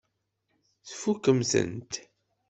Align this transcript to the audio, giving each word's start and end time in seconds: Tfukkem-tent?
Tfukkem-tent? 0.87 1.91